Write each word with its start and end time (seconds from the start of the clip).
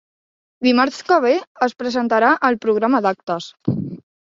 Dimarts 0.67 1.01
que 1.11 1.19
ve 1.27 1.35
es 1.67 1.77
presentarà 1.85 2.35
el 2.53 2.61
programa 2.67 3.07
d'actes. 3.09 3.57